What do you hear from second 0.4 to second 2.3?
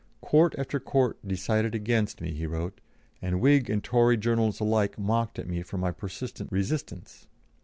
after Court decided against